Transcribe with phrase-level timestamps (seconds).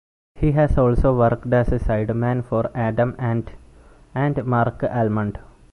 [0.33, 3.51] He has also worked as a sideman for Adam Ant
[4.15, 5.37] and Marc Almond.